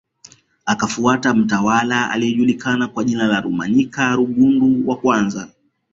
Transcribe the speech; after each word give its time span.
Akafuata 0.65 1.33
mtawala 1.33 2.09
aliyejulikana 2.11 2.87
kwa 2.87 3.03
jina 3.03 3.27
la 3.27 3.41
Rumanyika 3.41 4.15
Rugundu 4.15 4.89
wa 4.89 4.95
kwamza 4.95 5.49